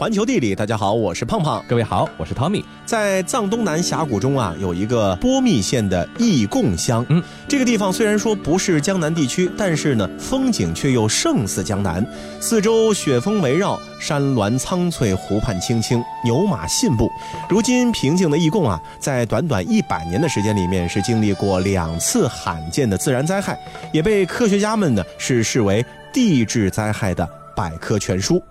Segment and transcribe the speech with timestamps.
[0.00, 1.62] 环球地理，大家好，我是胖胖。
[1.68, 2.64] 各位好，我是 Tommy。
[2.86, 7.04] 在藏东南峡谷中啊，有一个波密县的义贡乡。
[7.10, 12.02] 嗯，这个地方虽然说不是江南地区，但是呢，风景却又胜似江南。
[12.40, 17.10] 四周雪峰围绕，山峦苍翠，湖畔青青，牛马信步。
[17.50, 23.54] 如今平静的义贡啊，在短短一百年的时间里面，是经历过两次罕见的自然灾害，
[23.92, 28.42] 也被科学家们呢是视为地质灾害的百科全书。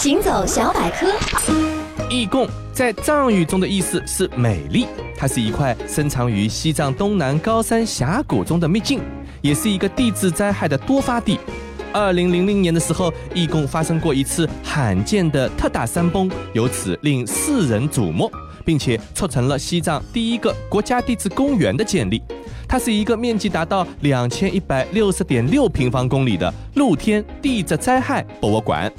[0.00, 1.08] 行走小百科，
[2.08, 9.00] 义贡在藏语中的意思是美丽，它是一块深藏于西藏东南高山峡谷中的秘境，
[9.40, 11.40] 也是一个地质灾害的多发地。
[11.92, 18.30] 二零零零年的时候，义贡发生过一次罕见的特大山崩，由此令世人瞩目，
[18.64, 22.22] 并且促成了西藏第一个国家地质公园的建立。
[22.68, 28.92] 它是一个面积达到两千一百六十点六平方公里的露天地质灾害博物馆。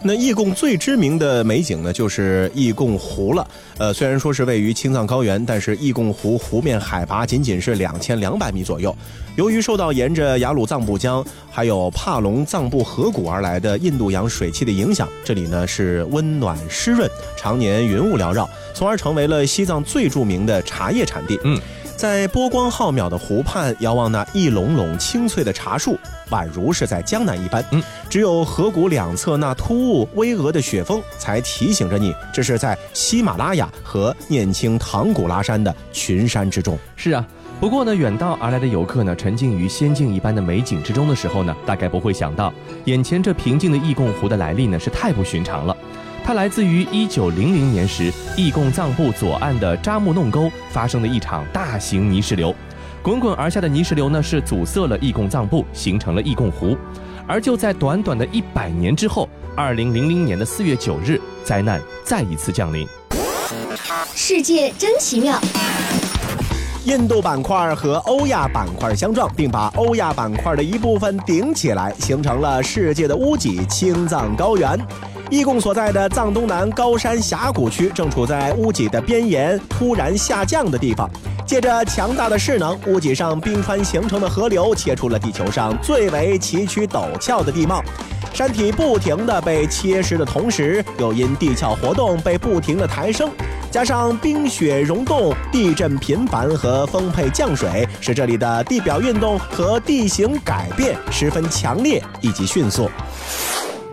[0.00, 3.46] 那义贡最知名的美景呢，就是义贡湖了。
[3.78, 8.94] 呃，虽然说是位于青藏高原，但是义贡湖湖面海拔仅仅是两千两百米左右。
[9.36, 21.38] 由于受到沿着雅鲁藏布江还有帕隆藏布河谷而来的印度洋水汽的影响，这里呢是温暖湿润，常年云雾缭绕，从而成为了西藏最著名的茶叶产地。
[21.42, 21.60] 嗯。
[21.98, 25.98] 在波光浩渺的湖畔，遥望那一垄垄青翠的茶树，
[26.30, 27.64] 宛如是在江南一般。
[27.72, 36.78] 嗯，只有河谷两侧那突兀巍峨的雪峰，才提醒着你，这是在喜马拉雅和念青唐古拉山的群山之中。
[36.94, 37.26] 是啊，
[37.58, 42.52] 不过呢，远道而来的游客呢，沉浸于仙境一般的美景之中的时候呢，大概不会想到，
[42.84, 45.76] 眼前这平静的义贡湖的来历呢，是太不寻常了。
[46.28, 52.54] 它来自于一九零零年时，义贡藏布左岸的扎木弄沟发生的一场大型泥石流，
[53.02, 56.76] 滚滚而下的泥石流呢是阻塞了义贡藏布，形成了义贡湖。
[57.26, 59.26] 而就在短短的一百年之后，
[59.56, 62.86] 二零零零年的四月九日，灾难再一次降临。
[64.14, 65.40] 世界真奇妙！
[66.84, 74.78] 印度板块和欧亚板块相撞，并把欧亚板块的一部分顶起来，形成了世界的屋脊——青藏高原。
[75.30, 81.08] 义贡所在的藏东南高山峡谷区正处在屋脊的边沿突然下降的地方，
[81.46, 87.82] 借着强大的势能，屋脊上冰川形成的河流切出了地球上最为崎岖陡峭的地貌。
[88.32, 93.30] 山体不停地被切实的同时，又因地壳活动被不停地抬升，
[93.70, 102.90] 加上冰雪溶洞、地震频繁和丰沛降水，使这里的地表运动和地形改变十分强烈以及迅速。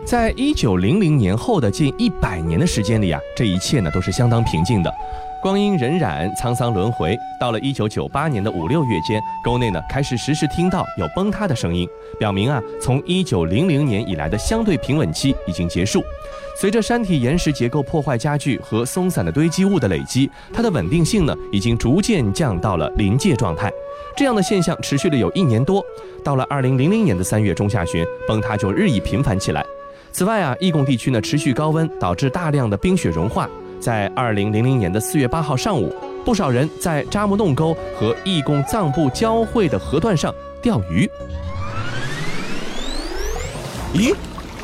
[0.06, 4.94] 在一九零零年后的近一百年的时间里啊，这一切呢都是相当平静的。
[5.42, 11.88] 光阴荏苒，沧桑轮回，到了一九九八年的五六月间，沟内呢开始时时听到有崩塌的声音，
[12.20, 16.00] 表明啊，从一九零零年以来的相对平稳期已经结束。
[16.56, 23.72] 随着山体岩石结构破坏加剧和松散的堆积物的累积，它的稳定性呢已经逐渐降到了临界状态。
[24.16, 25.84] 这样的现象持续了有一年多，
[26.22, 29.66] 到了二零零零年的三月中下旬，崩塌就日益频繁起来。
[30.16, 33.46] 此外啊，义贡地区呢持续高温，导致大量的冰雪融化。
[33.78, 35.94] 在二零零零年的四月八号上午，
[36.24, 41.06] 不少人在扎木洞沟和义贡藏布交汇的河段上钓鱼。
[43.92, 44.14] 咦，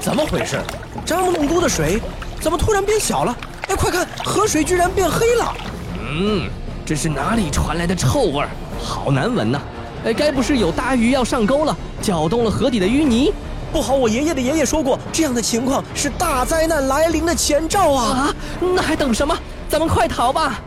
[0.00, 0.58] 怎么回事？
[1.04, 2.00] 扎木洞沟的水
[2.40, 3.36] 怎么突然变小了？
[3.68, 5.54] 哎，快看，河水居然变黑了！
[6.00, 6.48] 嗯，
[6.86, 8.48] 这是哪里传来的臭味儿？
[8.82, 9.60] 好难闻呐！
[10.06, 13.34] 哎，该不是有大鱼要上钩了，搅动了河底的淤泥？
[13.72, 13.94] 不好！
[13.94, 18.04] 我爷爷的爷爷说过，这样的情况是大灾难来临的前兆啊！
[18.04, 19.34] 啊，那还等什么？
[19.66, 20.60] 咱们快逃吧！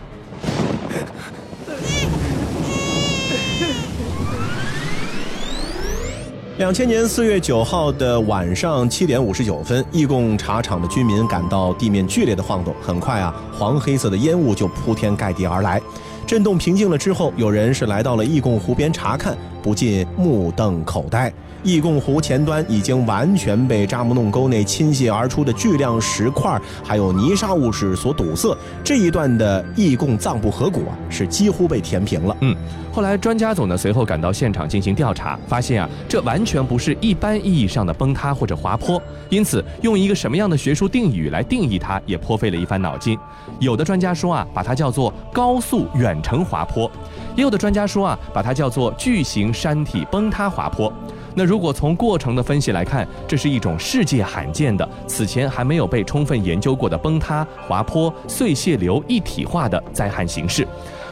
[6.57, 15.79] 两千年四月九号的晚上七点五十九分，义贡茶厂的居民感到地面剧烈的晃动，很快啊，黄黑色的烟雾就铺天盖地而来。
[16.25, 21.31] 震动平静了之后，有人是来到了义贡湖边查看，不禁目瞪口呆。
[21.65, 32.37] 义贡湖前端已经完全被扎木弄沟内倾泻而出的巨量石块还有泥沙物质所堵塞，这一段的义贡藏布河谷啊是几乎被填平了。
[32.41, 32.55] 嗯，
[32.93, 43.17] 后来专家组呢随后赶到现场进行调查，发现啊这完全不是一般意义上的崩塌或者滑坡，因此用一个什么样的学术定语来定义它也颇费了一番脑筋。
[43.59, 46.89] 有的专家说啊把它叫做高速远程滑坡，
[47.35, 50.93] 也有的专家说啊把它叫做巨型山体崩塌滑坡。
[51.37, 60.65] 那如果从过程的分析来看，这是一种世界罕见的、此前还没有被充分研究过的崩塌、滑坡、碎屑流一体化的灾害形式。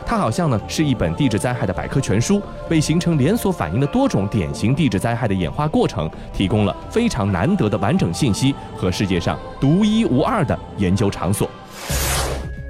[0.05, 11.49] 它好像呢是一本地质灾害的百科全书，为形成连锁反应的多种典型地质灾害的演化过程提供了非常难得的完整信息和世界上独一无二的研究场所。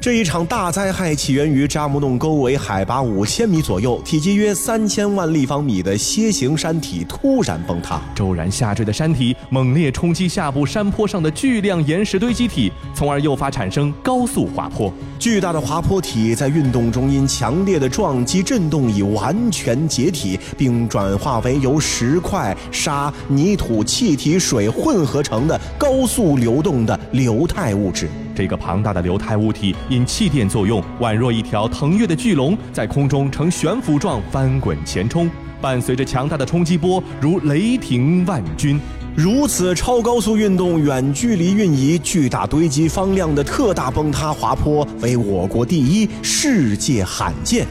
[0.04, 14.94] 这一场大灾害起源于扎木弄沟为海拔五千米左右、体积约三千万立方米的楔形山体突然崩塌，骤然下坠的山体猛烈冲击下部山坡上的巨量岩石堆积体，从而诱发产生高速滑坡。
[15.18, 28.10] 巨大的滑坡体在运动中因强烈的撞击震动已完全解体，并转化为由石块、沙、泥土、气体、水混合成的高速流动的流态物质。
[28.36, 35.30] 这个庞大的流态物体因气垫作用，宛若一条腾跃的巨龙，在空中呈悬浮状翻滚前冲，
[35.62, 38.80] 伴随着强大的冲击波，如雷霆万钧。
[39.16, 47.68] 如此超高速运动、远距离运移、巨大堆积方量的特大崩塌滑坡，为我国第一，世界罕见。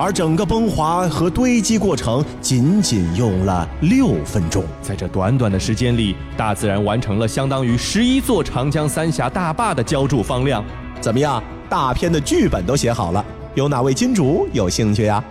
[0.00, 10.64] 而整个崩滑和堆积过程仅仅用了六分钟，在这短短的时间里，大自然完成了相当于十一座长江三峡大坝的浇筑方量。
[11.02, 11.42] 怎么样？
[11.68, 13.22] 大片的剧本都写好了，
[13.54, 15.22] 有哪位金主有兴趣呀？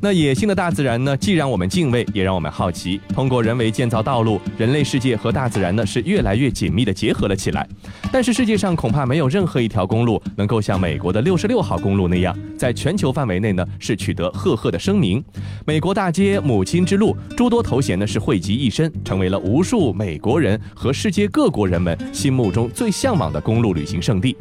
[0.00, 3.00] 那野性的大自然呢，既让我们敬畏，也让我们好奇。
[3.14, 7.66] 通过人为建造道路，人类世界和大自然呢是越来越紧密的结合了起来。
[8.12, 15.24] 但是世界上恐怕没有任何一条公路能够像美国的六十六号公路那样，在全球范围内呢是取得赫赫的声名。
[15.66, 24.36] 美国大街、母亲之路诸多头衔呢是汇集一身，成为了无数美国人和世界各国人们心目中最向往的公路旅行胜地。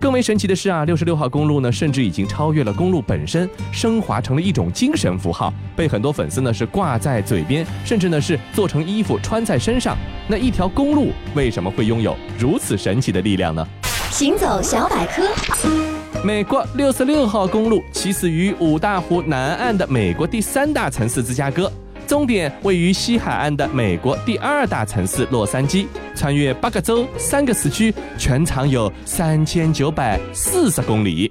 [0.00, 9.96] 更为神奇的是啊，六十六号公路呢甚至已经超越了公路本身，升华成了一种精神符号，被很多粉丝呢是挂在嘴边，甚至呢是做成衣服穿在身上。
[10.26, 13.66] 那一条公路为什么会拥有如此神奇的力量呢？
[14.10, 15.22] 行走小百科。
[16.24, 21.72] 美国六十六号公路起始于五大湖南岸的美国第三大城市芝加哥，
[22.08, 25.86] 终点位于西海岸的美国第二大城市洛杉矶，
[26.16, 31.30] 穿越八个州、三个市区，全长有三千九百四十公里。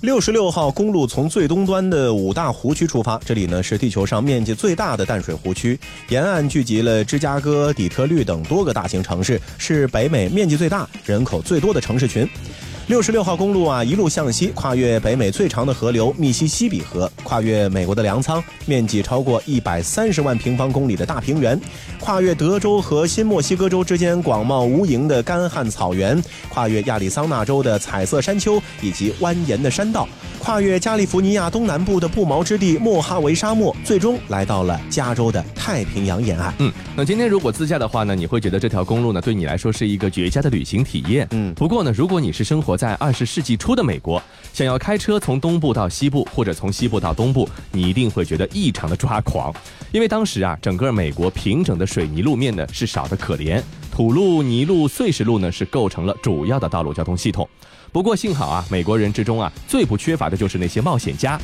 [0.00, 5.78] 六十六号公路从最东端的五大湖区出发，这里呢是地球上面积最大的淡水湖区，
[6.08, 12.28] 沿岸聚集了芝加哥、底特律等多个大型城市，是北美面积最大、人口最多的城市群。
[12.88, 21.60] 六十六号公路啊，一路向西，跨越北美最长的河流密西西比河，跨越美国的粮仓，面积超过一百三十万平方公里的大平原，
[22.00, 26.18] 跨越德州和新墨西哥州之间广袤无垠的干旱草原，
[26.48, 30.08] 跨越亚利桑那州的彩色山丘以及蜿蜒的山道，
[30.38, 36.54] 跨越加利福尼亚东南部的不毛之地莫哈维沙漠，最终来到了加州的太平洋沿岸。
[36.56, 41.28] 嗯，那今天如果自驾的话呢，你会觉得这条公路呢对你来说是一个绝佳的旅行体验。
[41.32, 44.22] 嗯不过呢，如果你是生活在二十世纪初的美国，
[44.52, 49.52] 想要开车从东部到西部，或者从西部到东部，你一定会觉得异常的抓狂，
[49.92, 53.60] 因为当时啊，整个美国平整的水泥路面呢是少得可怜，
[53.90, 57.46] 土路、泥路、碎石路呢是构成了主要的道路交通系统。
[57.90, 61.40] 不过幸好啊，美国人之中啊最不缺乏的就是那些冒险家。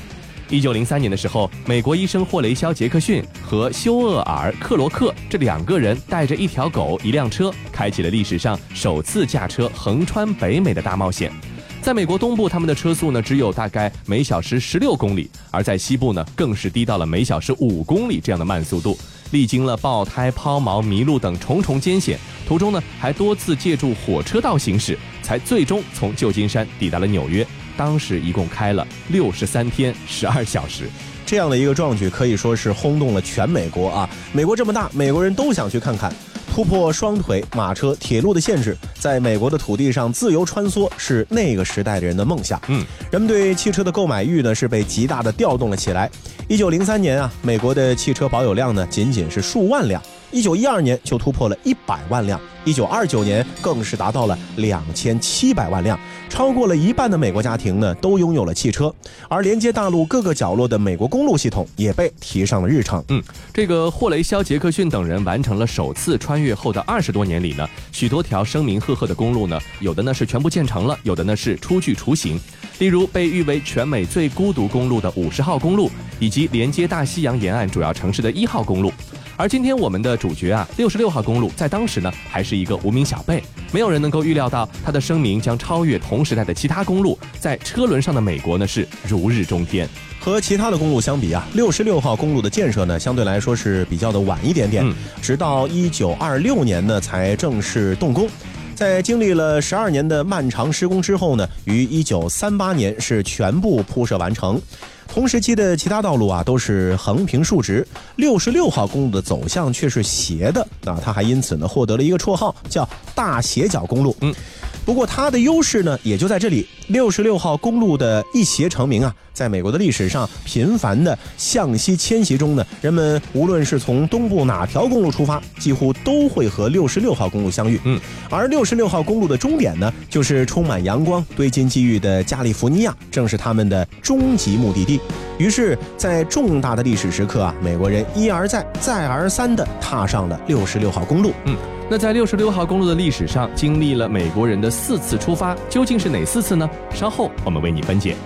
[0.50, 11.32] 一九零三年的时候，美国医生霍雷肖·杰克逊和休厄尔·克罗克这两个人带着一条狗、一辆车，开启了历史上首次驾车横穿北美的大冒险。
[11.80, 18.96] 在美国东部，他们的车速呢只有大概每小时十六公里，而在西部呢更是低到了每小时五公里这样的慢速度。
[19.30, 27.44] 历经了爆胎、抛锚、迷路等重重艰险，途中呢还多次借助火车道行驶，才最终从旧金山抵达了纽约。
[27.76, 30.84] 当时一共开了六十三天十二小时。
[31.26, 34.08] 这样的一个壮举可以说是轰动了全美国啊！
[34.32, 36.12] 美国这么大，美国人都想去看看。
[36.52, 42.60] 突破双腿、马车、铁路的限制，在美国的土地上自由穿梭，是那个时代的人的梦想。
[42.68, 46.08] 嗯，人们对汽车的购买欲呢，是被极大的调动了起来。
[46.46, 50.00] 一九零三年啊，美国的汽车保有量呢，仅仅是数万辆。
[50.34, 55.96] 一九一二年就突破了一百万辆，一九二九年更是达到了两千七百万辆，
[56.28, 58.92] 超过了一半的美国家庭呢都拥有了汽车，
[59.28, 63.00] 而连接大陆各个角落的美国公路系统也被提上了日程。
[63.10, 63.22] 嗯，
[63.52, 72.40] 这个霍雷肖·杰克逊等人完成了首次穿越后的二十多年里呢，许多条声名赫赫的公路呢，有的呢是全部建成了，有的呢是初具雏形。
[72.78, 78.92] 例如被誉为全美最孤独公路的五十号公路，以及连接大西洋沿岸主要城市的一号公路。
[79.36, 89.88] 而今天我们的主角啊，六十六号公路在当时呢还是一个无名小辈，没有人能够预料到它的声名将超越同时代的其他公路，在车轮上的美国呢是如日中天。
[90.20, 98.28] 和其他的公路相比啊，六十六号公路的建设呢，相对来说是比较的晚一点点，嗯直到一九二六年呢才正式动工。
[98.74, 104.60] 在经历了十二年的漫长施工之后呢，于一九三八年是全部铺设完成。
[105.06, 114.16] 同时期的其他道路啊都是横平竖直，六十六号公路的走向却是斜的那，它还因此呢获得了一个绰号叫“大斜角公路”。
[114.22, 114.34] 嗯。
[114.84, 116.66] 不过它的优势呢，也就在这里。
[116.88, 127.80] 六十六号公路的一斜成名啊，在美国的历史上频繁的向西迁徙中呢，人们无论是从东部哪条公路出发，几乎都会和六十六号公路相遇。
[127.84, 127.98] 嗯，
[128.28, 135.00] 而六十六号公路的终点呢，就是充满阳光、堆金机遇的加利福尼亚，正是他们的终极目的地。
[135.38, 141.32] 于是，在重大的历史时刻啊，美国人一而再、再而三地踏上了六十六号公路。
[141.44, 141.56] 嗯。
[141.90, 146.68] 那在六十六号公路的历史上，经历了美国人的四次出发，究竟是哪四次呢？
[146.94, 148.16] 稍后我们为你分解。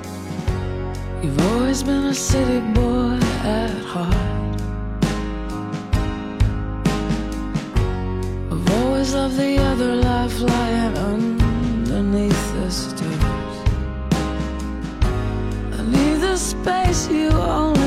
[16.39, 17.78] space you own.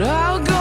[0.00, 0.57] 环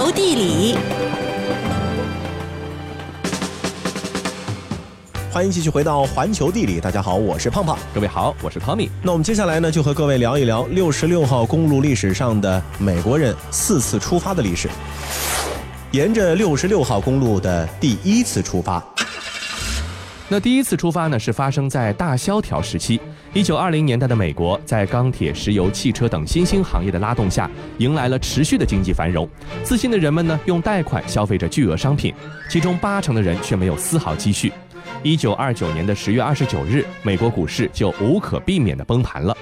[0.00, 0.78] 球地理，
[5.30, 6.80] 欢迎继续回到环球地理。
[6.80, 7.76] 大家好，我是胖胖。
[7.92, 8.88] 各位好，我是 Tommy。
[9.02, 14.70] 那我们接下来呢，就和各位聊一聊六十六号公路历史上的美国人四次出发的历史。
[15.90, 18.82] 沿着六十六号公路的第一次出发。
[20.28, 22.98] 那第一次出发呢，是发生在大萧条时期。
[23.32, 29.28] 一九二零年代的美国，在钢铁、石油、汽车等新兴行业的拉动下，迎来了持续的经济繁荣。
[29.62, 32.12] 自信的人们呢，用贷款消费着巨额商品，
[32.48, 34.52] 其中八成的人却没有丝毫积蓄。
[35.04, 39.36] 一九二九年的十月二十九日，美国股市就无可避免地崩盘了。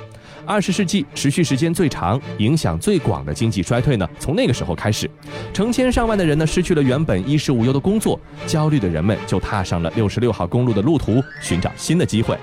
[0.45, 5.11] 二十世纪持续时间最长、影响最广的经济衰退呢，从那个时候开始，
[5.55, 12.37] 成千上万的人呢失去了原本衣食无忧的工作，焦虑的人们就踏上了六十六号公路的路途，寻找新的机会。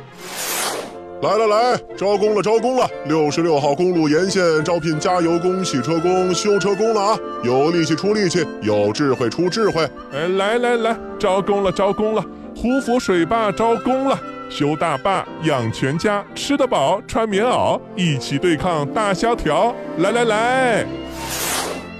[1.21, 2.87] 来来来，招工了招工了！
[3.05, 7.19] 六十六号公路沿线招聘加油工、洗车工、修车工了啊！
[7.41, 9.81] 有力气出力气，有智慧出智慧。
[10.13, 12.23] 哎，来来来，招工了招工了！
[12.55, 14.19] 胡佛水坝招工了。
[14.49, 19.73] 修大坝，养全家，吃得饱，穿棉袄，一起对抗大萧条！
[19.97, 20.85] 来来来！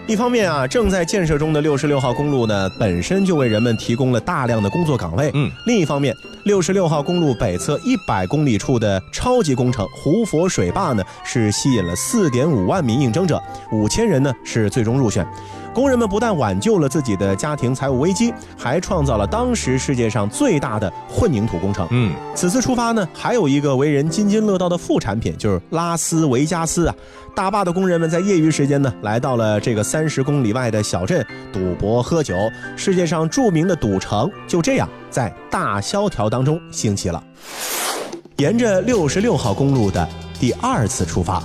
[0.08, 5.32] 一方面啊，正在建设中的六十六号公路呢，本身就为人们提供了大量的工作岗位。
[5.34, 15.26] 嗯，另一方面，六十六号公路北侧一百公里处的超级工程胡佛水坝呢，是吸引了四点五万名应征者，五千人呢是最终入选。
[15.76, 21.86] 工人们不但挽救了自己的家庭财务危机，还创造了当时世界上最大的混凝土工程。
[21.92, 26.96] 嗯，此次出发呢，还有一个为人津津乐道的副产品，就是拉斯维加斯啊。
[27.36, 32.34] 大坝的工人们在业余时间呢，来到了这个三十公里外的小镇赌博喝酒。
[32.78, 37.22] 世界上著名的赌城就这样在大萧条当中兴起了。
[38.38, 40.08] 沿着六十六号公路的
[40.40, 41.44] 第二次出发。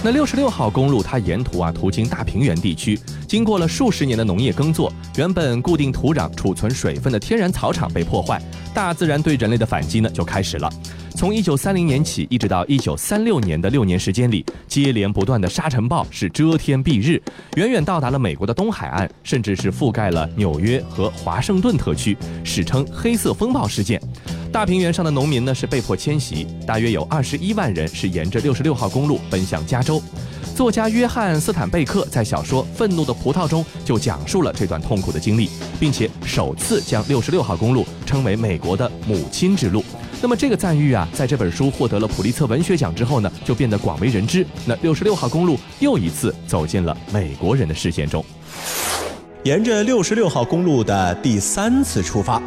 [0.00, 8.40] 那六十六号公路，它沿途啊途经大平原地区，经过了数十年的农业耕作，原本固定土壤、储存水分的天然草场被破坏，
[8.72, 10.70] 大自然对人类的反击呢就开始了。
[11.16, 17.20] 从一九三零年起，一直到一九三六年的六年时间里，接连不断的沙尘暴是遮天蔽日，
[17.56, 24.00] 远远到达了美国的东海岸，甚至是覆盖了纽约和华盛顿特区，史称“黑色风暴事件”。
[24.50, 30.02] 大平原上的农民呢是被迫迁徙，大约有二十一万人是沿着六十六号公路奔向加州。
[30.56, 39.84] 作家约翰·斯坦贝克在小说《愤怒的葡萄》中就讲述了这段痛苦的经历，并且首次将六十六号公路称为美国的母亲之路。
[40.20, 44.44] 那么这个赞誉啊，在这本书获得了普利策文学奖之后呢，就变得广为人知。
[44.66, 48.24] 那六十六号公路又一次走进了美国人的视线中。
[49.44, 52.42] 沿着六十六号公路的第三次出发。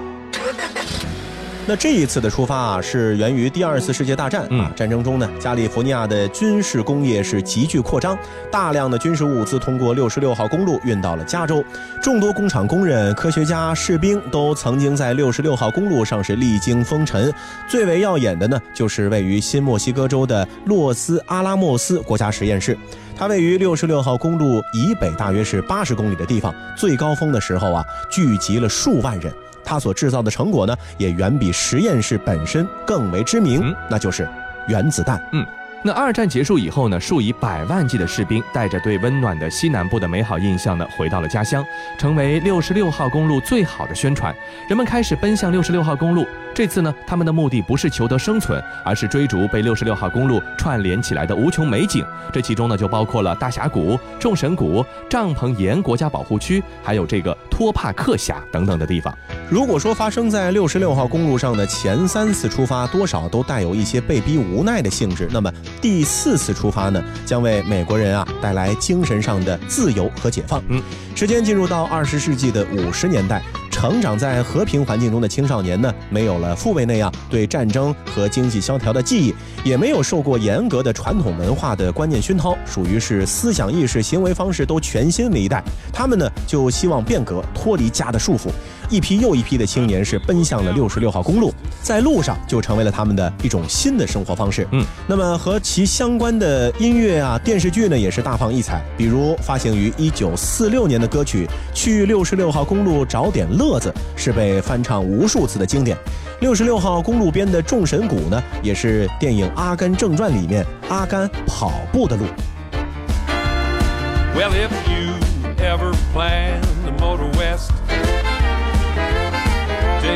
[1.68, 4.70] 那这一次的出发啊，是源于第二次世界大战啊。
[4.76, 8.18] 战争中呢，加利福尼亚的军事工业是急剧扩张，
[8.52, 11.64] 大量的军事物资通过六十六号公路运到了加州。
[12.02, 17.32] 众多工厂工人、科学家、士兵都曾经在六十六号公路上是历经风尘。
[17.70, 22.76] 最为耀眼的呢，就是位于新墨西哥州的洛斯阿拉莫斯国家实验室。
[23.16, 29.32] 它位于六十六号公路以北大约是八十公里的地方，最高峰的时候啊，聚集了数万人。
[29.64, 34.28] 他所制造的成果呢，也远比实验室本身更为知名，那就是
[34.68, 35.22] 原子弹。
[35.34, 35.46] 嗯。
[35.84, 41.66] 那二战结束以后呢，数以百万计的士兵带着对温暖的西南部的美好印象呢，回到了家乡，
[41.98, 44.36] 成为六十六号公路最好的宣传。
[44.70, 46.24] 人们开始奔向六十六号公路。
[46.54, 52.06] 这次呢，他们的目的不是求得生存，而是追逐被六十六号公路串联起来的无穷美景。
[52.32, 59.18] 这其中呢，就包括了大峡谷、众神谷、帐篷岩国家保护区，还有这个托帕克峡等等的地方。
[59.50, 65.52] 如果说发生在六十六号公路上的前三次出发，多少都带有一些被逼无奈的性质，那么。
[65.80, 70.62] 第四次出发呢，将为美国人啊带来精神上的自由和解放。
[70.70, 70.82] 嗯，
[71.16, 73.42] 时间进入到二十世纪的五十年代。
[73.70, 85.64] 成长在和平环境中的青少年呢，没有了父辈那样对战争和经济萧条的记忆，也没有受过严格的传统文化的观念熏陶，属于是思想意识、行为方式都全新的一代。
[85.92, 88.50] 他们呢，就希望变革，脱离家的束缚。
[88.92, 91.52] 一批又一批的青年是奔向了六十六号公路，
[91.82, 94.68] 在路上就成为了他们的一种新的生活方式。
[94.72, 98.86] 嗯，那么和其相关的音乐啊、电视剧呢，也是大放异彩。
[98.96, 103.78] 比如发行于一九四六年的歌曲《去六十六号公路找点乐》。
[103.82, 105.98] 子是被翻唱无数次的经典，
[106.42, 112.26] 六十六号公路边的众神谷呢，也是电影《阿甘正传》里面阿甘跑步的路。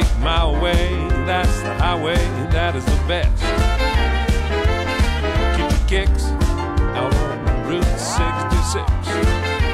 [0.02, 0.90] take my way.
[1.26, 2.18] That's the highway,
[2.52, 3.42] that is the best.
[5.56, 6.26] Keep your kicks
[7.00, 9.64] out on Route 66.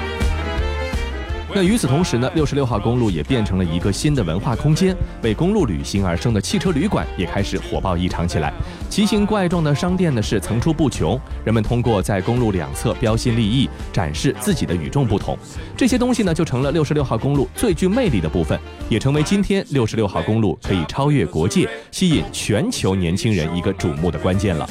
[1.54, 8.54] 那与此同时呢，六十六号公路也变成了一个新的文化空间，为公路旅行而生的汽车旅馆也开始火爆异常起来。
[8.90, 15.38] 奇形怪状的商店呢是层出不穷，人们通过在公路两侧标新立异，展示自己的与众不同。
[15.76, 24.70] 这些东西呢就成了六十六号公路最具魅力的部分，也成为今天六十六号公路可以超越国界，吸引全球年轻人一个瞩目的关键了。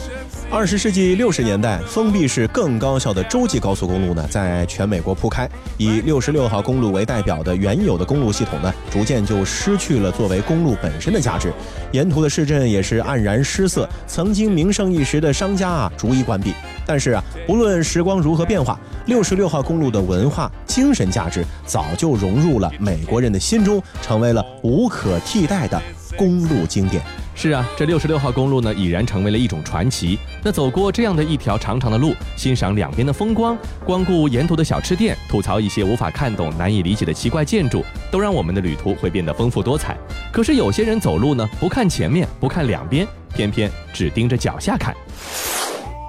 [0.52, 5.48] 二十世纪六十年代，封闭式更高效的洲际高速公路呢，在全美国铺开。
[5.78, 11.52] 以六十六号公路为代表的原有的公路系统呢，逐渐就失去了作为公路本身的价值。
[11.92, 16.52] 沿途的市镇也是黯然失色，曾经名胜一时的商家啊，逐一关闭。
[16.84, 25.80] 但是啊，无论时光如何变化，六十六号公路的文化精神价值早就融入了美国人的心中，成为了无可替代的
[26.16, 27.02] 公路经典。
[27.34, 30.18] 是啊，这六十六号公路呢，已然成为了一种传奇。
[30.42, 39.96] 那走过这样的一条长长的路，欣赏两边的风光，光顾沿途的小吃店，吐槽一些无法看懂、难以理解的奇怪建筑，都让我们的旅途会变得丰富多彩。
[40.30, 44.94] 可是有些人走路呢，不看前面，不看两边，偏偏只盯着脚下看。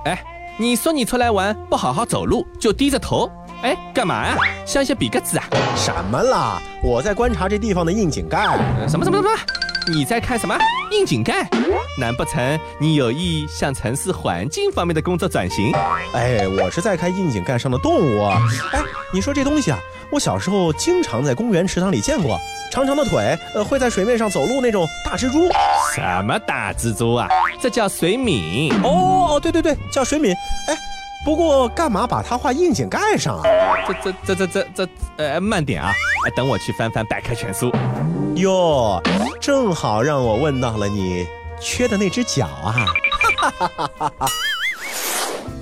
[0.03, 0.21] 哎，
[0.57, 4.35] 你说你出来玩不好好走路，就低着头，哎，干嘛呀？
[4.65, 5.45] 像一些比格子啊？
[5.77, 6.61] 什么啦？
[6.83, 8.57] 我在观察这地方的窨井盖。
[8.89, 9.29] 什么什么什么？
[9.87, 10.55] 你在看什么？
[10.91, 11.49] 窨井盖？
[11.99, 15.71] 难不成你有意向城市环境方面的工作转型？
[16.13, 18.23] 哎，我是在看窨井盖上的动物。
[18.71, 18.81] 哎，
[19.13, 19.79] 你说这东西啊，
[20.11, 22.39] 我小时候经常在公园池塘里见过，
[22.71, 25.49] 长长的腿，呃，会在水面上走路那种大蜘蛛。
[25.95, 27.27] 什么大蜘蛛啊？
[27.59, 28.71] 这叫水敏。
[28.83, 30.33] 哦哦，对对对，叫水敏。
[30.67, 30.77] 哎，
[31.23, 33.43] 不过干嘛把它画窨井盖上啊？
[33.87, 35.91] 这这这这这这，呃，慢点啊，
[36.35, 37.71] 等我去翻翻百科全书。
[38.35, 38.99] 哟，
[39.39, 41.27] 正好让我问到了你
[41.59, 42.73] 缺的那只脚啊！
[43.37, 44.27] 哈哈哈哈哈。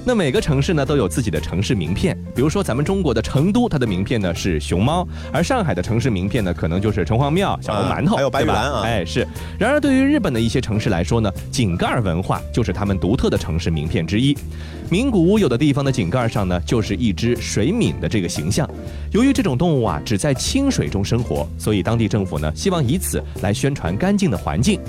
[0.05, 8.81] 那每个城市呢都有自己的城市名片，比如说咱们中国的成都，它的名片呢是熊猫，而上海的城市名片呢可能就是城隍庙、小笼馒头，还有白玉兰啊。
[8.85, 9.27] 哎，是。
[9.59, 14.35] 然而对于日本的一些城市来说呢，井盖文化就是他们独特的城市名片之一。
[14.89, 18.67] 名古屋有的地方的井盖上呢就是一只水敏的这个形象。
[19.11, 24.79] 由于这种动物啊只在清水中生活，所以当地政府呢希望以此来宣传干净的环境。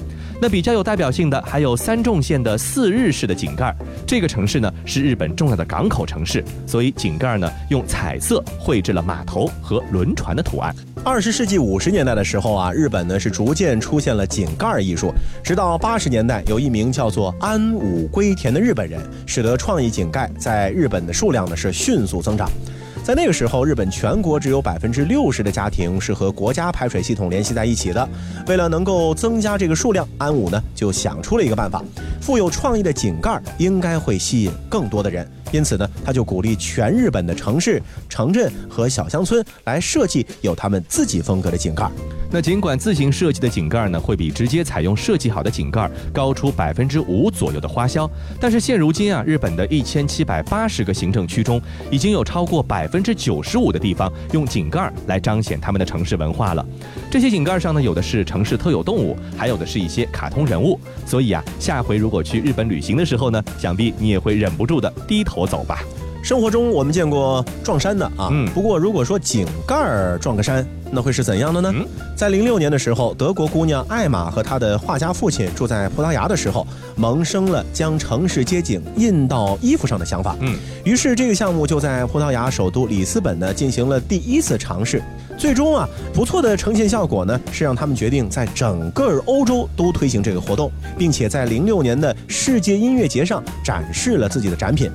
[0.43, 10.75] 那比较有代表性的还有三重县的四日市的井盖，这个城市呢是日本重要的港口城市，所以井盖呢用彩色绘制了码头和轮船的图案。
[11.05, 15.13] 二十世纪五十年代的时候啊，日本呢是逐渐出现了井盖艺术，
[15.45, 22.51] 直到八十年代，有一名叫做安武归田的日本人，使得创意井盖在日本的数量呢是迅速增长。
[23.03, 28.09] 在那个时候，日本全国只有百分之六十的家庭是和国家排水系统联系在一起的。
[28.47, 31.83] 为了能够增加这个数量，安武呢就想出了一个办法：
[32.21, 35.27] 富有创意的井盖应该会吸引更多的人。
[35.53, 41.91] 因此呢，他就鼓励全日本的城市、城镇和小乡村来设计有他们自己风格的井盖。
[42.33, 48.09] 那尽管自行设计的井盖呢，会比直接采用设计好的井盖高出百分之五左右的花销，
[48.41, 51.61] 但是现如今啊，日本的一千七百八十个行政区中，
[51.91, 56.65] 已经有超过百分之九十五的地方用井盖来彰显他们的城市文化了。
[57.11, 60.79] 这些井盖上呢，有的是城市特有动物，还有的是一些卡通人物。
[61.05, 65.81] 所以啊，下回如果去日本旅行的时候呢，想必你也会忍不住的低头走吧。
[66.23, 70.67] 生活中我们见过撞山的啊，嗯，不过如果说井盖撞个山。
[70.93, 71.73] 那会是怎样的呢？
[72.17, 80.35] 在零六年的时候，德国姑娘艾玛和她的画家父亲住在葡萄牙的时候，萌生了将城市街景印到衣服上的想法。
[80.41, 85.01] 嗯，于是这个项目就在葡萄牙首都里斯本呢进行了第一次尝试。
[85.39, 94.91] 最终啊，不错的呈现效果呢，是让他们决定在整个欧洲都推行这个活动，并且在零六年的世界音乐节上展示了自己的展品。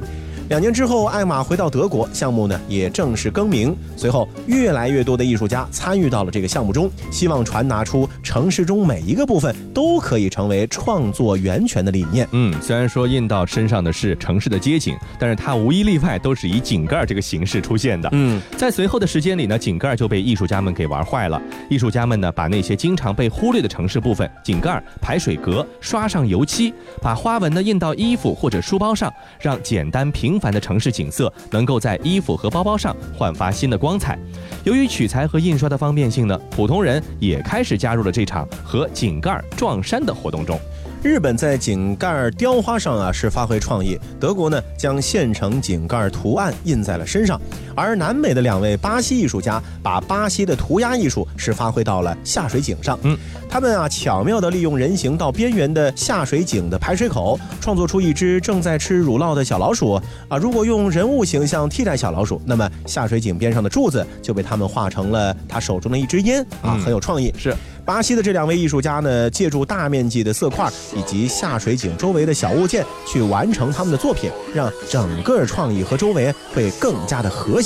[0.47, 3.75] 两年之后，艾玛回到德国，项目呢也正式更名。
[3.97, 12.27] 随后，越来越多的艺术家参与到了这个项目中，希望传达出城市中每一个部分都可以成为创作源泉的理念。
[12.31, 18.07] 嗯，虽然说印到身上的是城市的街景，但是它无一例外都是以井盖这个形式出现的。
[18.11, 21.41] 嗯，在随后的时间里呢，井盖就被艺术家们给玩坏了。
[21.71, 30.34] 艺术家们呢，把那些经常被忽略的城市部分、井盖、排水格刷上油漆，把花纹呢印到衣服或者书包上，让简单平。
[30.35, 34.19] 平凡的城市景色能够在衣服和包包上焕发新的光彩。
[34.65, 40.59] 由于取材和印刷的方便性呢，普通人也开始加入了这场和井盖撞衫的活动中。
[41.01, 47.39] 日本在井盖雕花上啊是发挥创意，德国呢将现成井盖图案印在了身上，
[47.75, 52.97] 而南美的两位巴西艺术家把巴西的涂鸦艺术是发挥到了下水井上。
[53.03, 53.17] 嗯，
[53.49, 60.37] 他们啊巧妙地利用人行道边缘的下水井的排水口，创作出一只正在吃乳酪的小老鼠啊。
[60.37, 67.33] 如果用人物形象替代小老鼠，那么下水井边上的柱子就被他们画成了他手中的一支烟啊，很有创意。
[67.37, 67.55] 是。
[67.83, 77.64] 巴西的这两位艺术家呢，借助大面积的色块以及下水井周围的小物件去完成他们的作品，让整个创意和周围会更加的和谐。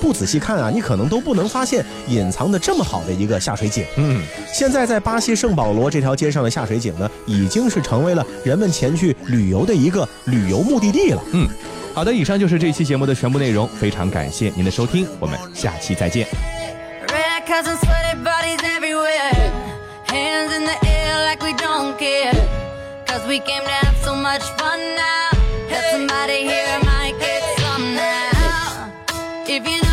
[0.00, 3.84] 不仔细看啊，你可能都不能发现隐藏的这么好的一个下水井。
[3.96, 11.22] 嗯，现在在巴西圣保罗这条街上的下水井呢，已经是成为了人们前去旅游的一个旅游目的地了。
[11.32, 11.46] 嗯，
[11.94, 16.26] 好的，以上就是这期节目的全部内容，非常感谢您的收听，我们下期再见。
[29.60, 29.87] baby.